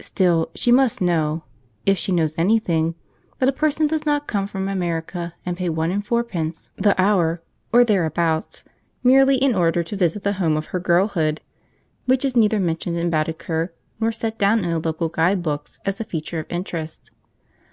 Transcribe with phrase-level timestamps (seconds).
[0.00, 1.42] Still, she must know,
[1.84, 2.94] if she knows anything,
[3.40, 7.42] that a person does not come from America and pay one and fourpence the hour
[7.72, 8.62] (or thereabouts)
[9.02, 11.40] merely in order to visit the home of her girlhood,
[12.06, 15.98] which is neither mentioned in Baedeker nor set down in the local guide books as
[16.00, 17.10] a feature of interest.